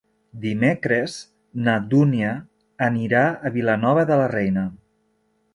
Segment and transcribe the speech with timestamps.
[0.45, 1.17] Dimecres
[1.67, 2.33] na Dúnia
[2.89, 4.65] anirà a Vilanova de la Reina.